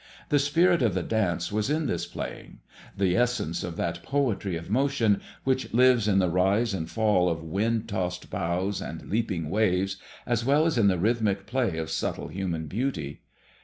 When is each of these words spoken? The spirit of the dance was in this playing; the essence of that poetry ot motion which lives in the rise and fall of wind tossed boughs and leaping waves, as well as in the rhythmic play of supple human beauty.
The 0.29 0.39
spirit 0.39 0.81
of 0.81 0.95
the 0.95 1.03
dance 1.03 1.51
was 1.51 1.69
in 1.69 1.85
this 1.85 2.07
playing; 2.07 2.57
the 2.97 3.15
essence 3.15 3.63
of 3.63 3.75
that 3.77 4.01
poetry 4.01 4.57
ot 4.57 4.67
motion 4.67 5.21
which 5.43 5.75
lives 5.75 6.07
in 6.07 6.17
the 6.17 6.27
rise 6.31 6.73
and 6.73 6.89
fall 6.89 7.29
of 7.29 7.43
wind 7.43 7.87
tossed 7.87 8.31
boughs 8.31 8.81
and 8.81 9.11
leaping 9.11 9.51
waves, 9.51 9.97
as 10.25 10.43
well 10.43 10.65
as 10.65 10.75
in 10.75 10.87
the 10.87 10.97
rhythmic 10.97 11.45
play 11.45 11.77
of 11.77 11.91
supple 11.91 12.29
human 12.29 12.65
beauty. 12.65 13.21